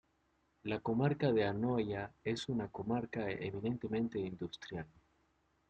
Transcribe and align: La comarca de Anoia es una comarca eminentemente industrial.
La 0.63 0.79
comarca 0.79 1.31
de 1.31 1.45
Anoia 1.45 2.11
es 2.23 2.49
una 2.49 2.69
comarca 2.69 3.29
eminentemente 3.29 4.17
industrial. 4.17 4.87